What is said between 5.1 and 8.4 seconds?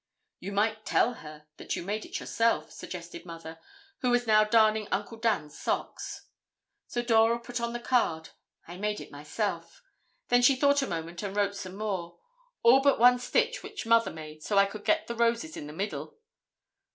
Dan's socks. So Dora put on the card: